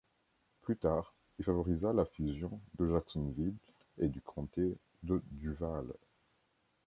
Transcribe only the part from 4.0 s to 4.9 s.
du comté